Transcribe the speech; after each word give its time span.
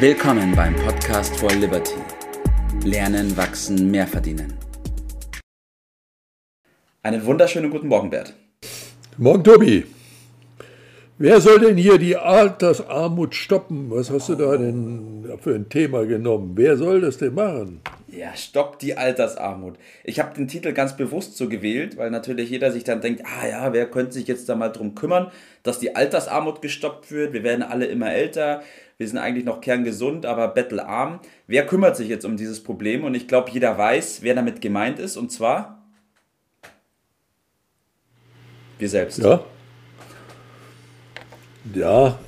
Willkommen 0.00 0.54
beim 0.54 0.76
Podcast 0.76 1.36
for 1.40 1.50
Liberty. 1.50 1.96
Lernen, 2.84 3.36
wachsen, 3.36 3.90
mehr 3.90 4.06
verdienen. 4.06 4.54
Einen 7.02 7.26
wunderschönen 7.26 7.68
guten 7.68 7.88
Morgen, 7.88 8.08
Bert. 8.08 8.32
Morgen, 9.16 9.42
Tobi. 9.42 9.86
Wer 11.18 11.40
soll 11.40 11.58
denn 11.58 11.76
hier 11.76 11.98
die 11.98 12.16
Altersarmut 12.16 13.34
stoppen? 13.34 13.90
Was 13.90 14.08
hast 14.08 14.28
du 14.28 14.36
da 14.36 14.56
denn 14.56 15.36
für 15.40 15.56
ein 15.56 15.68
Thema 15.68 16.06
genommen? 16.06 16.52
Wer 16.54 16.76
soll 16.76 17.00
das 17.00 17.18
denn 17.18 17.34
machen? 17.34 17.80
Ja, 18.10 18.34
stopp 18.34 18.78
die 18.78 18.96
Altersarmut. 18.96 19.76
Ich 20.02 20.18
habe 20.18 20.34
den 20.34 20.48
Titel 20.48 20.72
ganz 20.72 20.96
bewusst 20.96 21.36
so 21.36 21.48
gewählt, 21.48 21.98
weil 21.98 22.10
natürlich 22.10 22.48
jeder 22.48 22.72
sich 22.72 22.84
dann 22.84 23.02
denkt, 23.02 23.22
ah 23.24 23.46
ja, 23.46 23.72
wer 23.74 23.90
könnte 23.90 24.14
sich 24.14 24.26
jetzt 24.26 24.48
da 24.48 24.54
mal 24.54 24.70
drum 24.70 24.94
kümmern, 24.94 25.30
dass 25.62 25.78
die 25.78 25.94
Altersarmut 25.94 26.62
gestoppt 26.62 27.12
wird. 27.12 27.34
Wir 27.34 27.42
werden 27.42 27.62
alle 27.62 27.84
immer 27.84 28.10
älter. 28.10 28.62
Wir 28.96 29.06
sind 29.06 29.18
eigentlich 29.18 29.44
noch 29.44 29.60
kerngesund, 29.60 30.24
aber 30.24 30.48
bettelarm. 30.48 31.20
Wer 31.46 31.66
kümmert 31.66 31.96
sich 31.96 32.08
jetzt 32.08 32.24
um 32.24 32.38
dieses 32.38 32.62
Problem? 32.62 33.04
Und 33.04 33.14
ich 33.14 33.28
glaube, 33.28 33.50
jeder 33.50 33.76
weiß, 33.76 34.22
wer 34.22 34.34
damit 34.34 34.62
gemeint 34.62 34.98
ist. 34.98 35.18
Und 35.18 35.30
zwar 35.30 35.82
wir 38.78 38.88
selbst. 38.88 39.18
Ja, 39.18 39.44
ja, 41.74 42.18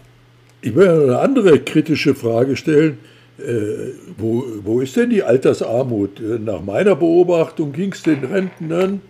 ich 0.60 0.74
will 0.74 1.04
eine 1.04 1.18
andere 1.20 1.58
kritische 1.60 2.14
Frage 2.14 2.56
stellen. 2.56 2.98
Äh, 3.46 3.92
wo, 4.16 4.44
wo 4.62 4.80
ist 4.80 4.96
denn 4.96 5.10
die 5.10 5.22
Altersarmut? 5.22 6.20
Äh, 6.20 6.38
nach 6.38 6.62
meiner 6.62 6.96
Beobachtung 6.96 7.72
ging 7.72 7.92
es 7.92 8.02
den 8.02 8.24
Rentnern 8.24 9.00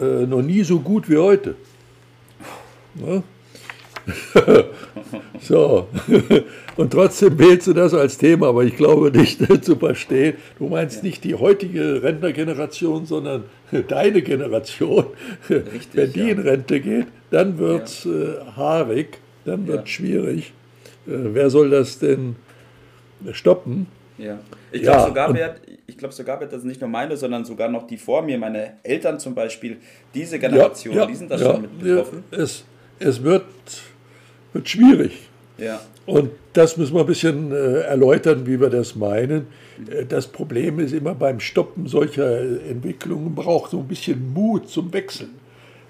äh, 0.00 0.26
noch 0.26 0.42
nie 0.42 0.62
so 0.62 0.80
gut 0.80 1.08
wie 1.08 1.18
heute. 1.18 1.54
Ja? 3.06 3.22
so, 5.40 5.88
und 6.76 6.92
trotzdem 6.92 7.38
wählst 7.38 7.66
du 7.66 7.72
das 7.72 7.92
als 7.92 8.18
Thema, 8.18 8.48
aber 8.48 8.62
ich 8.62 8.76
glaube 8.76 9.10
nicht 9.10 9.40
zu 9.64 9.76
verstehen. 9.76 10.36
Du 10.58 10.68
meinst 10.68 11.02
nicht 11.02 11.24
die 11.24 11.34
heutige 11.34 12.02
Rentnergeneration, 12.02 13.06
sondern 13.06 13.44
deine 13.88 14.22
Generation. 14.22 15.06
Richtig, 15.50 15.88
Wenn 15.92 16.12
die 16.12 16.20
ja. 16.20 16.28
in 16.28 16.38
Rente 16.38 16.80
geht, 16.80 17.06
dann 17.30 17.58
wird 17.58 17.88
es 17.88 18.04
ja. 18.04 18.12
äh, 18.12 18.36
haarig 18.56 19.18
dann 19.46 19.66
wird 19.66 19.84
es 19.84 19.90
ja. 19.90 19.94
schwierig. 19.94 20.52
Äh, 21.06 21.32
wer 21.32 21.50
soll 21.50 21.70
das 21.70 21.98
denn 21.98 22.36
stoppen? 23.32 23.86
Ja, 24.18 24.38
ich 24.72 24.82
glaube 24.82 24.98
ja, 24.98 25.06
sogar, 25.06 25.32
Bert, 25.32 25.60
ich 25.86 25.98
glaube 25.98 26.14
sogar, 26.14 26.38
Bert, 26.38 26.52
das 26.52 26.60
ist 26.60 26.64
nicht 26.64 26.80
nur 26.80 26.88
meine, 26.88 27.16
sondern 27.16 27.44
sogar 27.44 27.68
noch 27.68 27.86
die 27.86 27.98
vor 27.98 28.22
mir, 28.22 28.38
meine 28.38 28.74
Eltern 28.82 29.20
zum 29.20 29.34
Beispiel, 29.34 29.76
diese 30.14 30.38
Generation, 30.38 30.94
ja, 30.94 31.02
ja, 31.02 31.06
die 31.06 31.14
sind 31.14 31.30
da 31.30 31.38
schon 31.38 31.62
mit 31.62 31.78
betroffen. 31.78 32.24
Es, 32.30 32.64
es 32.98 33.22
wird, 33.22 33.44
wird 34.52 34.68
schwierig. 34.68 35.28
Ja. 35.58 35.80
Und 36.06 36.30
das 36.52 36.76
müssen 36.76 36.94
wir 36.94 37.00
ein 37.00 37.06
bisschen 37.06 37.52
äh, 37.52 37.80
erläutern, 37.80 38.46
wie 38.46 38.60
wir 38.60 38.70
das 38.70 38.94
meinen. 38.94 39.48
Äh, 39.90 40.06
das 40.06 40.26
Problem 40.26 40.78
ist 40.80 40.92
immer 40.92 41.14
beim 41.14 41.40
Stoppen 41.40 41.86
solcher 41.86 42.40
Entwicklungen 42.40 43.34
braucht 43.34 43.70
so 43.72 43.80
ein 43.80 43.88
bisschen 43.88 44.32
Mut 44.32 44.68
zum 44.68 44.92
Wechseln. 44.92 45.45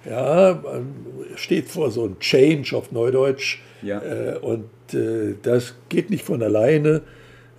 Ja, 0.09 0.61
man 0.63 0.95
steht 1.37 1.69
vor 1.69 1.91
so 1.91 2.05
einem 2.05 2.19
Change 2.21 2.77
auf 2.77 2.93
Neudeutsch. 2.93 3.59
Ja. 3.83 4.01
Äh, 4.01 4.39
und 4.39 4.69
äh, 4.95 5.35
das 5.43 5.75
geht 5.89 6.11
nicht 6.11 6.25
von 6.25 6.43
alleine, 6.43 7.03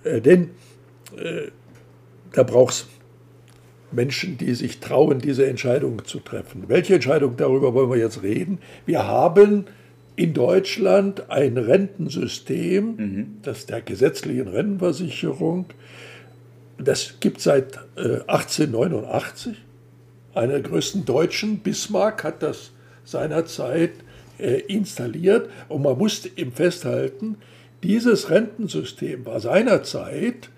äh, 0.04 0.20
denn 0.20 0.50
äh, 1.16 1.48
da 2.32 2.42
braucht 2.42 2.74
es 2.74 2.86
Menschen, 3.90 4.36
die 4.36 4.54
sich 4.54 4.80
trauen, 4.80 5.18
diese 5.18 5.46
Entscheidung 5.46 6.04
zu 6.04 6.20
treffen. 6.20 6.64
Welche 6.68 6.94
Entscheidung 6.94 7.36
darüber 7.36 7.72
wollen 7.72 7.90
wir 7.90 7.98
jetzt 7.98 8.22
reden? 8.22 8.58
Wir 8.84 9.06
haben 9.06 9.64
in 10.16 10.34
Deutschland 10.34 11.30
ein 11.30 11.56
Rentensystem, 11.56 12.96
mhm. 12.96 13.26
das 13.42 13.66
der 13.66 13.80
gesetzlichen 13.80 14.48
Rentenversicherung. 14.48 15.66
Das 16.76 17.14
gibt 17.20 17.38
es 17.38 17.44
seit 17.44 17.78
1889 17.96 19.56
einer 20.38 20.54
der 20.54 20.62
größten 20.62 21.04
Deutschen, 21.04 21.58
Bismarck, 21.58 22.24
hat 22.24 22.42
das 22.42 22.72
seinerzeit 23.04 23.92
äh, 24.38 24.60
installiert. 24.60 25.50
Und 25.68 25.82
man 25.82 25.98
musste 25.98 26.28
ihm 26.28 26.52
festhalten, 26.52 27.36
dieses 27.82 28.30
Rentensystem 28.30 29.26
war 29.26 29.40
seinerzeit 29.40 30.50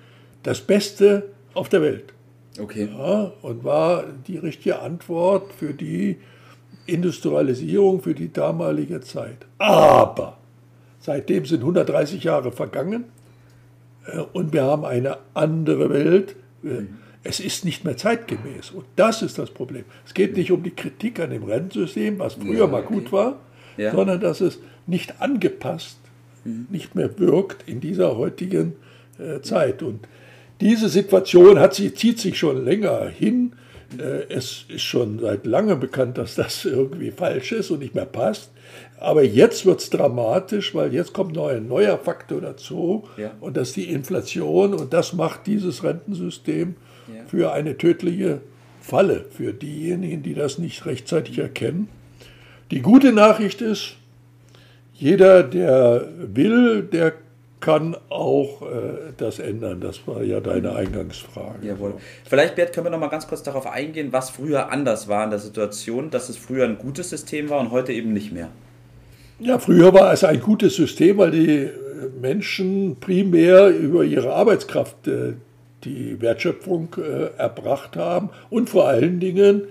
das 0.42 0.60
Beste 0.60 1.30
auf 1.54 1.68
der 1.68 1.82
Welt. 1.82 2.12
Okay. 2.58 2.88
Ja, 2.96 3.32
und 3.42 3.64
war 3.64 4.04
die 4.26 4.38
richtige 4.38 4.80
Antwort 4.80 5.52
für 5.52 5.72
die 5.72 6.18
Industrialisierung, 6.86 8.02
für 8.02 8.14
die 8.14 8.32
damalige 8.32 9.00
Zeit. 9.00 9.46
Aber 9.58 10.38
seitdem 10.98 11.46
sind 11.46 11.60
130 11.60 12.24
Jahre 12.24 12.52
vergangen 12.52 13.04
äh, 14.06 14.20
und 14.32 14.52
wir 14.52 14.64
haben 14.64 14.84
eine 14.84 15.18
andere 15.34 15.90
Welt. 15.90 16.36
Mhm. 16.62 16.98
Es 17.22 17.40
ist 17.40 17.64
nicht 17.64 17.84
mehr 17.84 17.96
zeitgemäß. 17.96 18.70
Und 18.70 18.86
das 18.96 19.22
ist 19.22 19.38
das 19.38 19.50
Problem. 19.50 19.84
Es 20.06 20.14
geht 20.14 20.36
nicht 20.36 20.50
um 20.52 20.62
die 20.62 20.70
Kritik 20.70 21.20
an 21.20 21.30
dem 21.30 21.44
Rentensystem, 21.44 22.18
was 22.18 22.34
früher 22.34 22.60
ja, 22.60 22.66
mal 22.66 22.82
gut 22.82 23.12
war, 23.12 23.40
ja. 23.76 23.92
sondern 23.92 24.20
dass 24.20 24.40
es 24.40 24.58
nicht 24.86 25.20
angepasst, 25.20 25.98
mhm. 26.44 26.66
nicht 26.70 26.94
mehr 26.94 27.18
wirkt 27.18 27.68
in 27.68 27.80
dieser 27.80 28.16
heutigen 28.16 28.74
äh, 29.18 29.40
Zeit. 29.42 29.82
Und 29.82 30.06
diese 30.60 30.88
Situation 30.88 31.58
hat 31.58 31.74
sie, 31.74 31.94
zieht 31.94 32.18
sich 32.18 32.38
schon 32.38 32.64
länger 32.64 33.06
hin. 33.08 33.52
Äh, 33.98 34.32
es 34.32 34.64
ist 34.68 34.82
schon 34.82 35.18
seit 35.18 35.44
langem 35.44 35.78
bekannt, 35.78 36.16
dass 36.16 36.36
das 36.36 36.64
irgendwie 36.66 37.10
falsch 37.10 37.52
ist 37.52 37.70
und 37.70 37.80
nicht 37.80 37.94
mehr 37.94 38.06
passt. 38.06 38.50
Aber 38.98 39.22
jetzt 39.24 39.66
wird 39.66 39.80
es 39.80 39.90
dramatisch, 39.90 40.74
weil 40.74 40.94
jetzt 40.94 41.12
kommt 41.12 41.34
noch 41.34 41.48
ein 41.48 41.66
neuer 41.66 41.98
Faktor 41.98 42.40
dazu 42.40 43.08
ja. 43.16 43.32
und 43.40 43.56
das 43.56 43.68
ist 43.68 43.76
die 43.76 43.90
Inflation 43.90 44.74
und 44.74 44.92
das 44.92 45.12
macht 45.12 45.46
dieses 45.46 45.82
Rentensystem 45.82 46.76
für 47.26 47.52
eine 47.52 47.76
tödliche 47.78 48.40
Falle 48.80 49.26
für 49.30 49.52
diejenigen, 49.52 50.22
die 50.22 50.34
das 50.34 50.58
nicht 50.58 50.86
rechtzeitig 50.86 51.38
erkennen. 51.38 51.88
Die 52.70 52.80
gute 52.80 53.12
Nachricht 53.12 53.60
ist, 53.60 53.96
jeder, 54.94 55.42
der 55.42 56.08
will, 56.18 56.82
der 56.82 57.14
kann 57.60 57.96
auch 58.08 58.62
äh, 58.62 59.12
das 59.16 59.38
ändern. 59.38 59.80
Das 59.80 60.06
war 60.06 60.22
ja 60.22 60.40
deine 60.40 60.74
Eingangsfrage. 60.74 61.66
Jawohl. 61.66 61.94
Vielleicht, 62.24 62.56
Bert, 62.56 62.72
können 62.72 62.86
wir 62.86 62.90
noch 62.90 62.98
mal 62.98 63.08
ganz 63.08 63.28
kurz 63.28 63.42
darauf 63.42 63.66
eingehen, 63.66 64.12
was 64.12 64.30
früher 64.30 64.70
anders 64.70 65.08
war 65.08 65.24
in 65.24 65.30
der 65.30 65.38
Situation, 65.38 66.10
dass 66.10 66.28
es 66.28 66.36
früher 66.36 66.64
ein 66.64 66.78
gutes 66.78 67.10
System 67.10 67.50
war 67.50 67.60
und 67.60 67.70
heute 67.70 67.92
eben 67.92 68.12
nicht 68.12 68.32
mehr. 68.32 68.48
Ja, 69.38 69.58
früher 69.58 69.92
war 69.92 70.12
es 70.12 70.24
ein 70.24 70.40
gutes 70.40 70.76
System, 70.76 71.18
weil 71.18 71.30
die 71.30 71.70
Menschen 72.20 72.96
primär 73.00 73.68
über 73.68 74.04
ihre 74.04 74.32
Arbeitskraft 74.32 75.06
äh, 75.08 75.34
die 75.84 76.20
Wertschöpfung 76.20 76.96
äh, 76.98 77.36
erbracht 77.38 77.96
haben. 77.96 78.30
Und 78.50 78.70
vor 78.70 78.88
allen 78.88 79.20
Dingen 79.20 79.62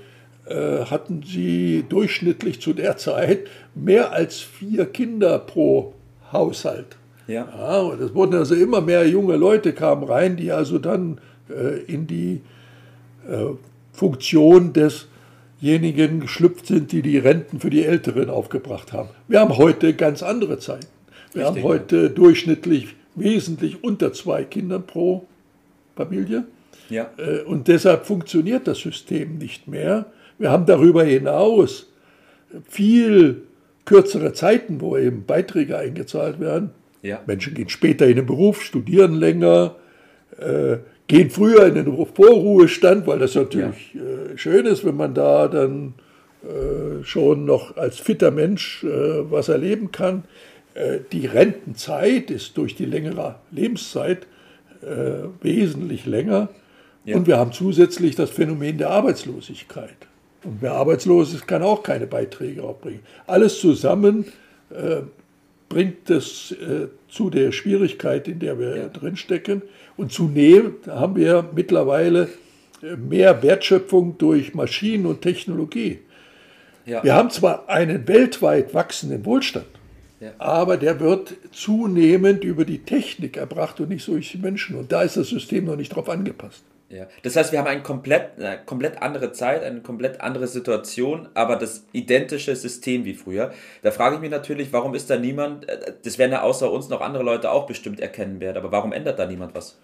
äh, 0.45 0.85
hatten 0.85 1.23
sie 1.23 1.85
durchschnittlich 1.87 2.61
zu 2.61 2.73
der 2.73 2.97
Zeit 2.97 3.47
mehr 3.75 4.11
als 4.11 4.39
vier 4.39 4.85
Kinder 4.85 5.39
pro 5.39 5.93
Haushalt. 6.31 6.97
Ja. 7.27 7.47
ja 7.55 7.79
und 7.81 8.01
es 8.01 8.13
wurden 8.15 8.35
also 8.35 8.55
immer 8.55 8.81
mehr 8.81 9.07
junge 9.07 9.35
Leute 9.35 9.73
kamen 9.73 10.03
rein, 10.03 10.37
die 10.37 10.51
also 10.51 10.79
dann 10.79 11.19
äh, 11.49 11.79
in 11.83 12.07
die 12.07 12.41
äh, 13.29 13.53
Funktion 13.93 14.73
desjenigen 14.73 16.21
geschlüpft 16.21 16.65
sind, 16.67 16.91
die 16.91 17.01
die 17.01 17.17
Renten 17.17 17.59
für 17.59 17.69
die 17.69 17.85
Älteren 17.85 18.29
aufgebracht 18.29 18.93
haben. 18.93 19.09
Wir 19.27 19.41
haben 19.41 19.57
heute 19.57 19.93
ganz 19.93 20.23
andere 20.23 20.57
Zeiten. 20.57 20.87
Wir 21.33 21.45
Richtig, 21.45 21.63
haben 21.63 21.69
heute 21.69 22.09
durchschnittlich 22.09 22.95
wesentlich 23.15 23.83
unter 23.83 24.13
zwei 24.13 24.43
Kindern 24.43 24.83
pro 24.87 25.25
Familie. 25.99 26.45
Ja. 26.89 27.09
Äh, 27.17 27.41
und 27.41 27.67
deshalb 27.67 28.05
funktioniert 28.05 28.67
das 28.67 28.79
System 28.79 29.37
nicht 29.37 29.67
mehr. 29.67 30.05
Wir 30.37 30.49
haben 30.49 30.65
darüber 30.65 31.03
hinaus 31.03 31.91
viel 32.67 33.43
kürzere 33.85 34.33
Zeiten, 34.33 34.79
wo 34.81 34.97
eben 34.97 35.25
Beiträge 35.25 35.77
eingezahlt 35.77 36.39
werden. 36.39 36.71
Ja. 37.01 37.21
Menschen 37.25 37.53
gehen 37.53 37.69
später 37.69 38.07
in 38.07 38.15
den 38.15 38.25
Beruf, 38.25 38.61
studieren 38.61 39.13
länger, 39.13 39.75
äh, 40.37 40.77
gehen 41.07 41.29
früher 41.29 41.65
in 41.67 41.75
den 41.75 42.05
Vorruhestand, 42.05 43.07
weil 43.07 43.19
das 43.19 43.35
natürlich 43.35 43.93
ja. 43.93 44.01
äh, 44.01 44.37
schön 44.37 44.65
ist, 44.65 44.85
wenn 44.85 44.95
man 44.95 45.13
da 45.13 45.47
dann 45.47 45.95
äh, 46.43 47.03
schon 47.03 47.45
noch 47.45 47.75
als 47.75 47.99
fitter 47.99 48.31
Mensch 48.31 48.85
was 48.85 49.49
erleben 49.49 49.91
kann. 49.91 50.23
Die 51.11 51.25
Rentenzeit 51.25 52.31
ist 52.31 52.55
durch 52.55 52.75
die 52.75 52.85
längere 52.85 53.35
Lebenszeit 53.51 54.27
äh, 54.81 55.27
wesentlich 55.41 56.05
länger. 56.05 56.49
Ja. 57.05 57.15
Und 57.15 57.27
wir 57.27 57.37
haben 57.37 57.51
zusätzlich 57.51 58.15
das 58.15 58.29
Phänomen 58.29 58.77
der 58.77 58.89
Arbeitslosigkeit. 58.89 59.95
Und 60.43 60.61
wer 60.61 60.73
arbeitslos 60.73 61.33
ist, 61.33 61.47
kann 61.47 61.63
auch 61.63 61.83
keine 61.83 62.07
Beiträge 62.07 62.63
aufbringen. 62.63 63.01
Alles 63.27 63.59
zusammen 63.59 64.25
äh, 64.69 65.01
bringt 65.67 66.09
es 66.09 66.51
äh, 66.51 66.87
zu 67.09 67.29
der 67.29 67.51
Schwierigkeit, 67.51 68.27
in 68.27 68.39
der 68.39 68.59
wir 68.59 68.77
ja. 68.77 68.87
drinstecken. 68.87 69.61
Und 69.97 70.11
zunehmend 70.11 70.87
haben 70.87 71.15
wir 71.15 71.49
mittlerweile 71.53 72.29
äh, 72.81 72.95
mehr 72.95 73.43
Wertschöpfung 73.43 74.17
durch 74.17 74.53
Maschinen 74.53 75.05
und 75.05 75.21
Technologie. 75.21 75.99
Ja. 76.85 77.03
Wir 77.03 77.13
haben 77.13 77.29
zwar 77.29 77.69
einen 77.69 78.07
weltweit 78.07 78.73
wachsenden 78.73 79.25
Wohlstand, 79.25 79.67
Ja. 80.19 80.31
Aber 80.37 80.77
der 80.77 80.99
wird 80.99 81.35
zunehmend 81.51 82.43
über 82.43 82.65
die 82.65 82.83
Technik 82.83 83.37
erbracht 83.37 83.79
und 83.79 83.89
nicht 83.89 84.03
so 84.03 84.13
durch 84.13 84.31
die 84.31 84.37
Menschen. 84.37 84.75
Und 84.75 84.91
da 84.91 85.01
ist 85.01 85.17
das 85.17 85.29
System 85.29 85.65
noch 85.65 85.77
nicht 85.77 85.95
drauf 85.95 86.09
angepasst. 86.09 86.63
Ja. 86.89 87.05
Das 87.21 87.35
heißt, 87.35 87.51
wir 87.51 87.59
haben 87.59 87.67
eine 87.67 87.83
komplett, 87.83 88.39
eine 88.39 88.59
komplett 88.65 89.01
andere 89.01 89.31
Zeit, 89.31 89.63
eine 89.63 89.81
komplett 89.81 90.21
andere 90.21 90.47
Situation, 90.47 91.29
aber 91.35 91.55
das 91.55 91.85
identische 91.91 92.55
System 92.55 93.05
wie 93.05 93.13
früher. 93.13 93.51
Da 93.83 93.91
frage 93.91 94.15
ich 94.15 94.21
mich 94.21 94.31
natürlich, 94.31 94.73
warum 94.73 94.95
ist 94.95 95.09
da 95.09 95.17
niemand, 95.17 95.69
äh, 95.69 95.93
das 96.03 96.17
werden 96.17 96.31
ja 96.31 96.41
außer 96.41 96.71
uns 96.71 96.89
noch 96.89 97.01
andere 97.01 97.23
Leute 97.23 97.51
auch 97.51 97.67
bestimmt 97.67 97.99
erkennen 97.99 98.39
werden, 98.39 98.57
aber 98.57 98.71
warum 98.71 98.91
ändert 98.91 99.19
da 99.19 99.27
niemand 99.27 99.53
was? 99.53 99.77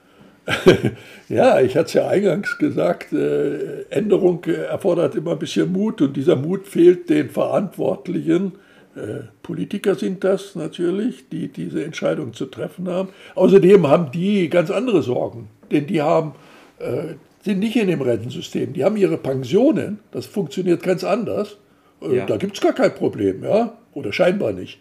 ja, 1.30 1.60
ich 1.62 1.76
hatte 1.76 1.88
es 1.88 1.94
ja 1.94 2.08
eingangs 2.08 2.58
gesagt, 2.58 3.14
äh, 3.14 3.84
Änderung 3.90 4.44
erfordert 4.44 5.16
immer 5.16 5.32
ein 5.32 5.40
bisschen 5.40 5.72
Mut 5.72 6.02
und 6.02 6.18
dieser 6.18 6.36
Mut 6.36 6.68
fehlt 6.68 7.10
den 7.10 7.30
Verantwortlichen. 7.30 8.54
Äh, 8.96 9.26
Politiker 9.44 9.96
sind 9.96 10.24
das 10.24 10.56
natürlich, 10.56 11.28
die 11.30 11.50
diese 11.50 11.84
Entscheidung 11.84 12.34
zu 12.34 12.46
treffen 12.46 12.88
haben. 12.88 13.10
Außerdem 13.36 13.88
haben 13.88 14.12
die 14.12 14.50
ganz 14.50 14.72
andere 14.72 15.02
Sorgen, 15.04 15.50
denn 15.72 15.88
die 15.88 16.02
haben, 16.02 16.34
äh, 16.80 17.16
sind 17.44 17.60
nicht 17.60 17.76
in 17.76 17.88
dem 17.88 18.02
Rentensystem, 18.02 18.74
die 18.74 18.84
haben 18.84 18.98
ihre 18.98 19.18
Pensionen, 19.18 20.00
das 20.12 20.26
funktioniert 20.26 20.82
ganz 20.82 21.04
anders. 21.04 21.58
Äh, 22.02 22.18
ja. 22.18 22.26
Da 22.26 22.38
gibt 22.38 22.56
es 22.56 22.62
gar 22.62 22.74
kein 22.74 22.94
Problem, 22.96 23.44
ja, 23.44 23.78
oder 23.94 24.14
scheinbar 24.14 24.54
nicht. 24.54 24.80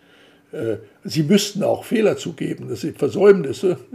Äh, 0.55 0.77
sie 1.03 1.25
müssten 1.25 1.65
auch 1.65 1.85
Fehler 1.85 2.17
zugeben, 2.17 2.69
das 2.69 2.83
sind 2.83 2.99
Versäumnisse. 2.99 3.79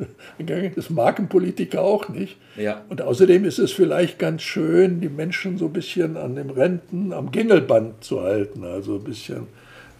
Das 0.75 0.89
mag 0.89 1.27
Politiker 1.29 1.81
auch 1.81 2.09
nicht. 2.09 2.37
Ja. 2.57 2.83
Und 2.89 3.01
außerdem 3.01 3.45
ist 3.45 3.59
es 3.59 3.71
vielleicht 3.71 4.19
ganz 4.19 4.41
schön, 4.41 5.01
die 5.01 5.09
Menschen 5.09 5.57
so 5.57 5.65
ein 5.65 5.73
bisschen 5.73 6.17
an 6.17 6.35
dem 6.35 6.49
Renten, 6.49 7.13
am 7.13 7.31
Gängelband 7.31 8.03
zu 8.03 8.21
halten. 8.21 8.63
Also 8.63 8.95
ein 8.95 9.03
bisschen, 9.03 9.47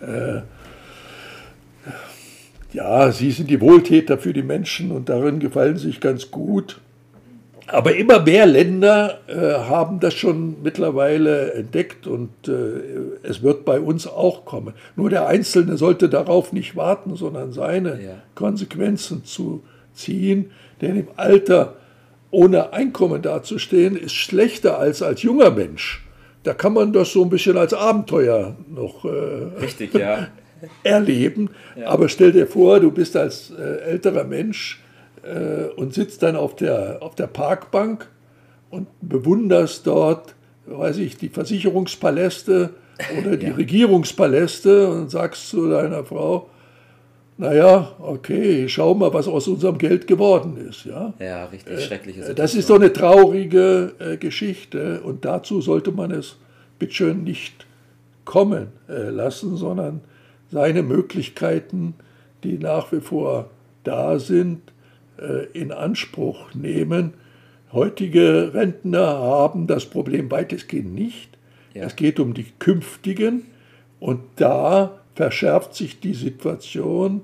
äh, 0.02 0.42
ja, 2.74 3.12
sie 3.12 3.32
sind 3.32 3.50
die 3.50 3.62
Wohltäter 3.62 4.18
für 4.18 4.34
die 4.34 4.44
Menschen 4.44 4.92
und 4.92 5.10
darin 5.10 5.40
gefallen 5.40 5.78
sich 5.78 6.00
ganz 6.00 6.30
gut. 6.30 6.80
Aber 7.72 7.96
immer 7.96 8.20
mehr 8.20 8.48
Länder 8.48 9.20
äh, 9.28 9.36
haben 9.36 10.00
das 10.00 10.16
schon 10.16 10.64
mittlerweile 10.64 11.54
entdeckt 11.54 12.08
und 12.08 12.30
äh, 12.48 13.22
es 13.22 13.44
wird 13.44 13.64
bei 13.64 13.80
uns 13.80 14.08
auch 14.08 14.46
kommen. 14.46 14.74
Nur 14.96 15.12
der 15.12 15.28
Einzelne 15.28 15.78
sollte 15.78 16.10
darauf 16.10 16.52
nicht 16.52 16.76
warten, 16.76 17.16
sondern 17.16 17.52
seine 17.52 18.02
ja. 18.02 18.16
Konsequenzen 18.34 19.24
zu 19.24 19.62
ziehen. 19.94 20.50
Denn 20.82 20.96
im 20.96 21.08
Alter 21.16 21.76
ohne 22.32 22.74
Einkommen 22.74 23.22
dazustehen, 23.22 23.96
ist 23.96 24.14
schlechter 24.14 24.80
als 24.80 25.02
als 25.04 25.22
junger 25.22 25.52
Mensch. 25.52 26.04
Da 26.44 26.54
kann 26.54 26.74
man 26.74 26.94
das 26.94 27.12
so 27.12 27.24
ein 27.24 27.30
bisschen 27.30 27.58
als 27.58 27.74
Abenteuer 27.74 28.56
noch 28.68 29.06
äh, 29.06 29.10
Richtig, 29.62 29.94
ja. 29.94 30.28
erleben. 30.84 31.50
Ja. 31.76 31.90
Aber 31.90 32.10
stell 32.10 32.32
dir 32.32 32.48
vor, 32.48 32.80
du 32.80 32.92
bist 32.92 33.16
als 33.18 33.52
äh, 33.52 33.82
älterer 33.82 34.24
Mensch 34.24 34.82
äh, 35.24 35.66
und 35.76 35.94
sitzt 35.94 36.24
dann 36.24 36.36
auf 36.36 36.56
der, 36.56 36.98
auf 37.02 37.16
der 37.16 37.28
Parkbank 37.28 38.08
und 38.70 38.88
bewunderst 39.02 39.86
dort, 39.88 40.36
weiß 40.66 40.98
ich, 40.98 41.18
die 41.18 41.30
Versicherungspaläste 41.30 42.72
oder 43.20 43.38
die 43.38 43.48
ja. 43.48 43.54
Regierungspaläste 43.54 44.90
und 44.90 45.10
sagst 45.10 45.50
zu 45.50 45.70
deiner 45.70 46.04
Frau, 46.04 46.50
naja, 47.40 47.96
okay, 48.00 48.68
schau 48.68 48.94
mal, 48.94 49.14
was 49.14 49.26
aus 49.30 49.48
unserem 49.48 49.78
Geld 49.78 50.08
geworden 50.08 50.58
ist. 50.58 50.84
Ja, 50.84 51.14
ja 51.20 51.46
richtig 51.46 51.74
äh, 51.74 51.80
schreckliche 51.80 52.20
Situation. 52.20 52.36
Das 52.36 52.54
ist 52.54 52.70
doch 52.70 52.76
eine 52.76 52.92
traurige 52.92 53.94
äh, 53.98 54.18
Geschichte 54.18 55.00
und 55.02 55.24
dazu 55.24 55.62
sollte 55.62 55.94
man 55.94 56.12
es 56.12 56.36
bitteschön 56.80 57.24
nicht 57.24 57.66
kommen 58.26 58.68
äh, 58.90 59.10
lassen, 59.10 59.56
sondern 59.56 60.02
seine 60.52 60.84
Möglichkeiten, 60.84 61.94
die 62.44 62.58
nach 62.58 62.92
wie 62.92 63.00
vor 63.00 63.50
da 63.86 64.20
sind, 64.20 64.60
äh, 65.18 65.46
in 65.54 65.72
Anspruch 65.72 66.54
nehmen. 66.54 67.14
Heutige 67.72 68.54
Rentner 68.54 69.18
haben 69.18 69.66
das 69.66 69.86
Problem 69.86 70.30
weitestgehend 70.30 70.94
nicht. 70.94 71.38
Ja. 71.74 71.86
Es 71.86 71.96
geht 71.96 72.20
um 72.20 72.34
die 72.34 72.48
künftigen 72.60 73.44
und 74.02 74.20
da 74.36 74.99
verschärft 75.20 75.76
sich 75.76 76.00
die 76.00 76.14
Situation 76.14 77.20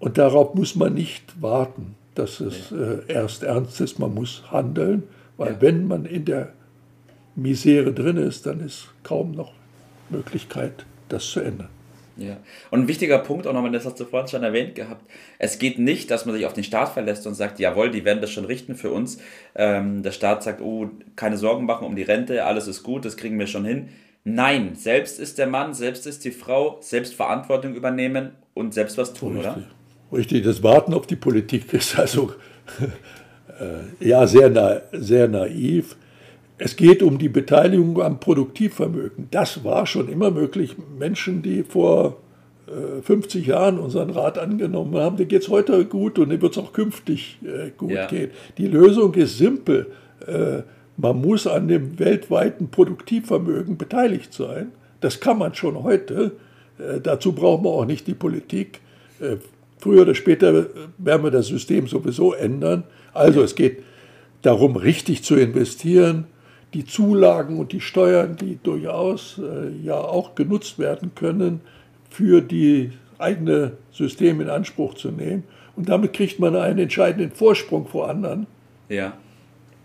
und 0.00 0.18
darauf 0.18 0.54
muss 0.54 0.74
man 0.74 0.92
nicht 0.92 1.40
warten, 1.40 1.94
dass 2.16 2.40
es 2.40 2.72
äh, 2.72 2.98
erst 3.06 3.44
ernst 3.44 3.80
ist. 3.80 4.00
Man 4.00 4.12
muss 4.12 4.42
handeln, 4.50 5.04
weil 5.36 5.52
ja. 5.52 5.60
wenn 5.60 5.86
man 5.86 6.04
in 6.04 6.24
der 6.24 6.52
Misere 7.36 7.92
drin 7.92 8.16
ist, 8.16 8.44
dann 8.46 8.58
ist 8.58 8.88
kaum 9.04 9.30
noch 9.30 9.52
Möglichkeit, 10.10 10.84
das 11.08 11.30
zu 11.30 11.38
ändern. 11.38 11.68
Ja. 12.16 12.38
Und 12.72 12.80
ein 12.80 12.88
wichtiger 12.88 13.20
Punkt 13.20 13.46
auch 13.46 13.52
nochmal, 13.52 13.70
das 13.70 13.86
hast 13.86 14.00
du 14.00 14.04
vorhin 14.04 14.26
schon 14.26 14.42
erwähnt 14.42 14.74
gehabt. 14.74 15.08
Es 15.38 15.60
geht 15.60 15.78
nicht, 15.78 16.10
dass 16.10 16.26
man 16.26 16.34
sich 16.34 16.44
auf 16.44 16.54
den 16.54 16.64
Staat 16.64 16.88
verlässt 16.88 17.24
und 17.28 17.34
sagt, 17.34 17.60
jawohl, 17.60 17.92
die 17.92 18.04
werden 18.04 18.20
das 18.20 18.32
schon 18.32 18.46
richten 18.46 18.74
für 18.74 18.90
uns. 18.90 19.18
Ähm, 19.54 20.02
der 20.02 20.10
Staat 20.10 20.42
sagt, 20.42 20.60
oh, 20.60 20.90
keine 21.14 21.38
Sorgen 21.38 21.66
machen 21.66 21.86
um 21.86 21.94
die 21.94 22.02
Rente, 22.02 22.44
alles 22.44 22.66
ist 22.66 22.82
gut, 22.82 23.04
das 23.04 23.16
kriegen 23.16 23.38
wir 23.38 23.46
schon 23.46 23.64
hin. 23.64 23.90
Nein, 24.34 24.74
selbst 24.74 25.18
ist 25.18 25.38
der 25.38 25.46
Mann, 25.46 25.74
selbst 25.74 26.06
ist 26.06 26.24
die 26.24 26.30
Frau, 26.30 26.78
selbst 26.80 27.14
Verantwortung 27.14 27.74
übernehmen 27.74 28.32
und 28.54 28.74
selbst 28.74 28.98
was 28.98 29.14
tun, 29.14 29.36
Richtig. 29.36 29.52
oder? 29.52 30.18
Richtig, 30.18 30.44
das 30.44 30.62
Warten 30.62 30.94
auf 30.94 31.06
die 31.06 31.16
Politik 31.16 31.72
ist 31.72 31.98
also 31.98 32.32
äh, 33.58 34.06
ja 34.06 34.26
sehr, 34.26 34.50
na, 34.50 34.80
sehr 34.92 35.28
naiv. 35.28 35.96
Es 36.58 36.76
geht 36.76 37.02
um 37.02 37.18
die 37.18 37.28
Beteiligung 37.28 38.02
am 38.02 38.18
Produktivvermögen. 38.18 39.28
Das 39.30 39.64
war 39.64 39.86
schon 39.86 40.08
immer 40.08 40.30
möglich. 40.30 40.76
Menschen, 40.98 41.40
die 41.40 41.62
vor 41.62 42.18
50 43.02 43.46
äh, 43.46 43.50
Jahren 43.50 43.78
unseren 43.78 44.10
Rat 44.10 44.38
angenommen 44.38 44.96
haben, 44.96 45.16
denen 45.16 45.28
geht 45.28 45.42
es 45.42 45.48
heute 45.48 45.84
gut 45.84 46.18
und 46.18 46.30
denen 46.30 46.42
wird 46.42 46.52
es 46.52 46.58
auch 46.58 46.72
künftig 46.72 47.38
äh, 47.44 47.70
gut 47.76 47.92
ja. 47.92 48.06
gehen. 48.06 48.30
Die 48.58 48.66
Lösung 48.66 49.14
ist 49.14 49.38
simpel. 49.38 49.86
Äh, 50.26 50.62
man 50.98 51.20
muss 51.20 51.46
an 51.46 51.68
dem 51.68 51.98
weltweiten 51.98 52.68
Produktivvermögen 52.68 53.78
beteiligt 53.78 54.34
sein. 54.34 54.72
Das 55.00 55.20
kann 55.20 55.38
man 55.38 55.54
schon 55.54 55.82
heute. 55.82 56.32
Dazu 57.02 57.32
braucht 57.32 57.62
man 57.62 57.72
auch 57.72 57.84
nicht 57.84 58.06
die 58.08 58.14
Politik. 58.14 58.80
Früher 59.78 60.02
oder 60.02 60.16
später 60.16 60.66
werden 60.98 61.22
wir 61.22 61.30
das 61.30 61.46
System 61.46 61.86
sowieso 61.86 62.34
ändern. 62.34 62.82
Also 63.14 63.42
es 63.42 63.54
geht 63.54 63.84
darum, 64.42 64.76
richtig 64.76 65.22
zu 65.22 65.36
investieren, 65.36 66.26
die 66.74 66.84
Zulagen 66.84 67.58
und 67.58 67.72
die 67.72 67.80
Steuern, 67.80 68.36
die 68.36 68.58
durchaus 68.62 69.38
äh, 69.38 69.70
ja 69.82 69.96
auch 69.96 70.34
genutzt 70.34 70.78
werden 70.78 71.12
können, 71.14 71.60
für 72.10 72.42
die 72.42 72.90
eigene 73.18 73.72
System 73.92 74.40
in 74.40 74.50
Anspruch 74.50 74.94
zu 74.94 75.10
nehmen. 75.10 75.44
Und 75.76 75.88
damit 75.88 76.12
kriegt 76.12 76.40
man 76.40 76.56
einen 76.56 76.80
entscheidenden 76.80 77.30
Vorsprung 77.30 77.86
vor 77.86 78.10
anderen, 78.10 78.46
ja. 78.88 79.14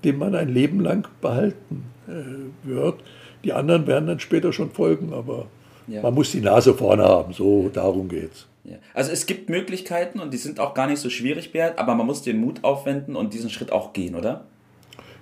Den 0.04 0.18
man 0.18 0.36
ein 0.36 0.50
Leben 0.50 0.80
lang 0.80 1.08
behalten 1.22 1.86
äh, 2.08 2.68
wird. 2.68 2.96
Die 3.44 3.54
anderen 3.54 3.88
werden 3.88 4.08
dann 4.08 4.20
später 4.20 4.54
schon 4.54 4.72
folgen, 4.72 5.14
aber 5.14 5.48
ja. 5.88 6.02
man 6.02 6.14
muss 6.14 6.32
die 6.32 6.42
Nase 6.42 6.74
vorne 6.74 7.04
haben, 7.04 7.34
so 7.34 7.70
darum 7.70 8.08
geht's. 8.10 8.48
Ja. 8.64 8.78
Also 8.94 9.12
es 9.12 9.26
gibt 9.26 9.50
Möglichkeiten 9.50 10.20
und 10.20 10.34
die 10.34 10.38
sind 10.38 10.60
auch 10.60 10.74
gar 10.74 10.88
nicht 10.88 11.00
so 11.00 11.10
schwierig, 11.10 11.52
Bert, 11.52 11.78
aber 11.78 11.96
man 11.96 12.06
muss 12.06 12.22
den 12.22 12.40
Mut 12.40 12.64
aufwenden 12.64 13.16
und 13.16 13.34
diesen 13.34 13.50
Schritt 13.50 13.72
auch 13.72 13.92
gehen, 13.92 14.16
oder? 14.16 14.46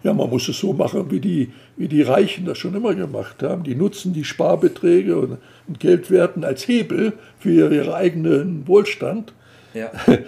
Ja, 0.04 0.14
man 0.14 0.30
muss 0.30 0.48
es 0.48 0.60
so 0.60 0.74
machen, 0.74 1.12
wie 1.12 1.20
die, 1.20 1.52
wie 1.78 1.88
die 1.88 2.02
Reichen 2.02 2.46
das 2.46 2.58
schon 2.58 2.74
immer 2.74 2.96
gemacht 2.96 3.44
haben. 3.44 3.64
Die 3.64 3.76
nutzen 3.76 4.14
die 4.14 4.24
Sparbeträge 4.24 5.16
und, 5.18 5.38
und 5.68 5.80
Geldwerten 5.80 6.44
als 6.44 6.68
Hebel 6.68 7.14
für 7.40 7.52
ihren 7.52 7.92
eigenen 7.92 8.68
Wohlstand, 8.68 9.34
ja. 9.74 9.92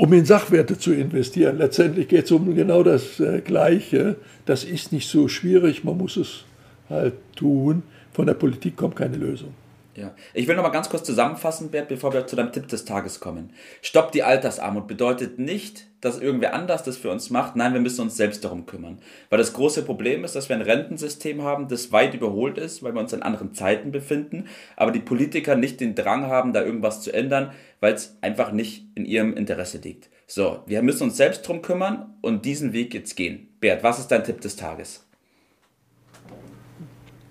um 0.00 0.10
in 0.14 0.24
Sachwerte 0.24 0.78
zu 0.78 0.94
investieren. 0.94 1.58
Letztendlich 1.58 2.08
geht 2.08 2.24
es 2.24 2.30
um 2.30 2.54
genau 2.54 2.82
das 2.82 3.20
äh, 3.20 3.42
Gleiche. 3.42 4.16
Das 4.46 4.64
ist 4.64 4.92
nicht 4.92 5.06
so 5.10 5.28
schwierig, 5.28 5.84
man 5.84 5.98
muss 5.98 6.16
es 6.16 6.44
halt 6.88 7.12
tun. 7.36 7.82
Von 8.10 8.24
der 8.24 8.32
Politik 8.32 8.78
kommt 8.78 8.96
keine 8.96 9.18
Lösung. 9.18 9.52
Ja. 9.94 10.14
Ich 10.32 10.48
will 10.48 10.56
noch 10.56 10.62
mal 10.62 10.70
ganz 10.70 10.88
kurz 10.88 11.04
zusammenfassen, 11.04 11.70
Bert, 11.70 11.88
bevor 11.88 12.14
wir 12.14 12.26
zu 12.26 12.34
deinem 12.34 12.50
Tipp 12.50 12.66
des 12.68 12.86
Tages 12.86 13.20
kommen. 13.20 13.50
Stopp 13.82 14.10
die 14.12 14.22
Altersarmut 14.22 14.88
bedeutet 14.88 15.38
nicht, 15.38 15.84
dass 16.00 16.20
irgendwer 16.20 16.54
anders 16.54 16.82
das 16.82 16.96
für 16.96 17.10
uns 17.10 17.30
macht. 17.30 17.56
Nein, 17.56 17.72
wir 17.72 17.80
müssen 17.80 18.02
uns 18.02 18.16
selbst 18.16 18.44
darum 18.44 18.66
kümmern. 18.66 18.98
Weil 19.28 19.38
das 19.38 19.52
große 19.52 19.82
Problem 19.82 20.24
ist, 20.24 20.34
dass 20.34 20.48
wir 20.48 20.56
ein 20.56 20.62
Rentensystem 20.62 21.42
haben, 21.42 21.68
das 21.68 21.92
weit 21.92 22.14
überholt 22.14 22.58
ist, 22.58 22.82
weil 22.82 22.94
wir 22.94 23.00
uns 23.00 23.12
in 23.12 23.22
anderen 23.22 23.54
Zeiten 23.54 23.92
befinden, 23.92 24.46
aber 24.76 24.92
die 24.92 25.00
Politiker 25.00 25.56
nicht 25.56 25.80
den 25.80 25.94
Drang 25.94 26.26
haben, 26.26 26.52
da 26.52 26.62
irgendwas 26.62 27.02
zu 27.02 27.12
ändern, 27.12 27.52
weil 27.80 27.94
es 27.94 28.16
einfach 28.20 28.52
nicht 28.52 28.86
in 28.94 29.04
ihrem 29.04 29.34
Interesse 29.34 29.78
liegt. 29.78 30.08
So, 30.26 30.60
wir 30.66 30.82
müssen 30.82 31.04
uns 31.04 31.16
selbst 31.16 31.44
darum 31.44 31.62
kümmern 31.62 32.14
und 32.20 32.44
diesen 32.44 32.72
Weg 32.72 32.94
jetzt 32.94 33.16
gehen. 33.16 33.48
Bert, 33.60 33.82
was 33.82 33.98
ist 33.98 34.08
dein 34.08 34.24
Tipp 34.24 34.40
des 34.40 34.56
Tages? 34.56 35.04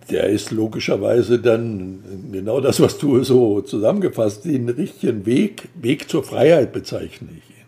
der 0.10 0.26
ist 0.26 0.52
logischerweise 0.52 1.40
dann 1.40 2.00
genau 2.32 2.60
das, 2.62 2.80
was 2.80 2.98
du 2.98 3.24
so 3.24 3.62
zusammengefasst, 3.62 4.46
den 4.46 4.70
richtigen 4.70 5.26
Weg, 5.26 5.70
Weg 5.76 6.10
zur 6.10 6.24
Freiheit 6.24 6.74
bezeichne 6.74 7.30
ich. 7.38 7.59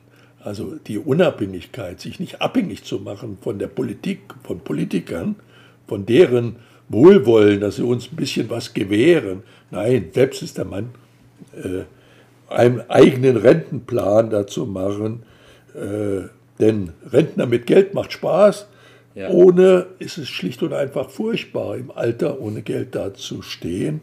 Also 0.43 0.75
die 0.87 0.97
Unabhängigkeit, 0.97 1.99
sich 1.99 2.19
nicht 2.19 2.41
abhängig 2.41 2.83
zu 2.83 2.99
machen 2.99 3.37
von 3.41 3.59
der 3.59 3.67
Politik, 3.67 4.19
von 4.43 4.59
Politikern, 4.59 5.35
von 5.87 6.05
deren 6.05 6.57
Wohlwollen, 6.89 7.59
dass 7.59 7.77
sie 7.77 7.83
uns 7.83 8.11
ein 8.11 8.15
bisschen 8.15 8.49
was 8.49 8.73
gewähren. 8.73 9.43
Nein, 9.69 10.09
selbst 10.13 10.41
ist 10.41 10.57
der 10.57 10.65
Mann. 10.65 10.89
äh, 11.55 11.83
einen 12.51 12.81
eigenen 12.89 13.37
Rentenplan 13.37 14.29
dazu 14.29 14.65
machen. 14.65 15.23
Äh, 15.73 16.27
denn 16.59 16.91
Rentner 17.11 17.45
mit 17.45 17.65
Geld 17.65 17.93
macht 17.93 18.11
Spaß. 18.11 18.67
Ja. 19.15 19.29
Ohne 19.29 19.87
ist 19.99 20.17
es 20.17 20.29
schlicht 20.29 20.61
und 20.63 20.73
einfach 20.73 21.09
furchtbar, 21.09 21.77
im 21.77 21.91
Alter 21.91 22.39
ohne 22.39 22.61
Geld 22.61 22.95
dazustehen 22.95 24.01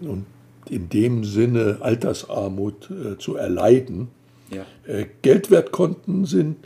und 0.00 0.26
in 0.68 0.88
dem 0.88 1.24
Sinne 1.24 1.78
Altersarmut 1.80 2.90
äh, 2.90 3.18
zu 3.18 3.36
erleiden. 3.36 4.08
Ja. 4.50 4.66
Äh, 4.86 5.06
Geldwertkonten 5.22 6.24
sind 6.24 6.56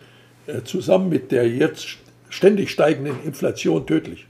äh, 0.47 0.63
zusammen 0.63 1.09
mit 1.09 1.33
der 1.33 1.49
jetzt 1.49 1.99
ständig 2.31 2.71
steigenden 2.71 3.23
Inflation 3.25 3.87
tödlich. 3.87 4.27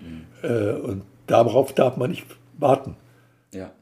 Mhm. 0.00 0.26
Äh, 0.42 0.72
und 0.72 1.02
darauf 1.26 1.74
darf 1.74 1.96
man 1.96 2.10
nicht 2.10 2.26
warten. 2.58 2.96
Ja. 3.52 3.72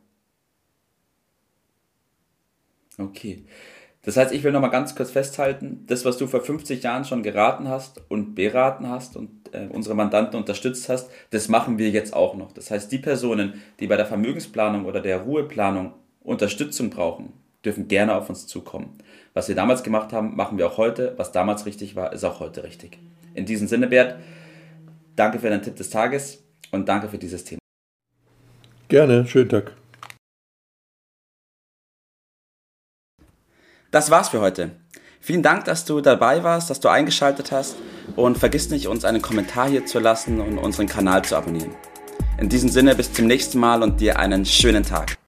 Okay. 2.98 3.44
Das 4.02 4.16
heißt, 4.16 4.32
ich 4.32 4.42
will 4.42 4.52
noch 4.52 4.62
mal 4.62 4.68
ganz 4.68 4.94
kurz 4.94 5.10
festhalten, 5.10 5.84
das, 5.86 6.06
was 6.06 6.16
du 6.16 6.26
vor 6.26 6.40
50 6.40 6.82
Jahren 6.82 7.04
schon 7.04 7.22
geraten 7.22 7.68
hast 7.68 8.00
und 8.08 8.34
beraten 8.34 8.88
hast 8.88 9.14
und 9.16 9.30
äh, 9.52 9.68
unsere 9.70 9.94
Mandanten 9.94 10.38
unterstützt 10.38 10.88
hast, 10.88 11.10
das 11.30 11.48
machen 11.48 11.76
wir 11.76 11.90
jetzt 11.90 12.14
auch 12.14 12.34
noch. 12.34 12.52
Das 12.52 12.70
heißt, 12.70 12.90
die 12.90 12.98
Personen, 12.98 13.60
die 13.78 13.86
bei 13.86 13.96
der 13.96 14.06
Vermögensplanung 14.06 14.86
oder 14.86 15.00
der 15.00 15.18
Ruheplanung 15.18 15.92
Unterstützung 16.22 16.88
brauchen, 16.90 17.34
dürfen 17.64 17.88
gerne 17.88 18.14
auf 18.14 18.28
uns 18.28 18.46
zukommen. 18.46 18.98
Was 19.34 19.48
wir 19.48 19.54
damals 19.54 19.82
gemacht 19.82 20.12
haben, 20.12 20.36
machen 20.36 20.58
wir 20.58 20.66
auch 20.66 20.76
heute. 20.76 21.14
Was 21.16 21.32
damals 21.32 21.66
richtig 21.66 21.96
war, 21.96 22.12
ist 22.12 22.24
auch 22.24 22.40
heute 22.40 22.64
richtig. 22.64 22.98
In 23.34 23.46
diesem 23.46 23.68
Sinne, 23.68 23.86
Bert, 23.86 24.18
danke 25.16 25.38
für 25.38 25.50
deinen 25.50 25.62
Tipp 25.62 25.76
des 25.76 25.90
Tages 25.90 26.42
und 26.72 26.88
danke 26.88 27.08
für 27.08 27.18
dieses 27.18 27.44
Thema. 27.44 27.60
Gerne, 28.88 29.26
schönen 29.26 29.48
Tag. 29.48 29.76
Das 33.90 34.10
war's 34.10 34.28
für 34.28 34.40
heute. 34.40 34.70
Vielen 35.20 35.42
Dank, 35.42 35.64
dass 35.64 35.84
du 35.84 36.00
dabei 36.00 36.42
warst, 36.42 36.70
dass 36.70 36.80
du 36.80 36.88
eingeschaltet 36.88 37.52
hast 37.52 37.76
und 38.16 38.38
vergiss 38.38 38.70
nicht, 38.70 38.88
uns 38.88 39.04
einen 39.04 39.20
Kommentar 39.20 39.68
hier 39.68 39.84
zu 39.84 39.98
lassen 39.98 40.40
und 40.40 40.58
unseren 40.58 40.86
Kanal 40.86 41.22
zu 41.24 41.36
abonnieren. 41.36 41.74
In 42.38 42.48
diesem 42.48 42.70
Sinne 42.70 42.94
bis 42.94 43.12
zum 43.12 43.26
nächsten 43.26 43.58
Mal 43.58 43.82
und 43.82 44.00
dir 44.00 44.18
einen 44.18 44.46
schönen 44.46 44.82
Tag. 44.82 45.19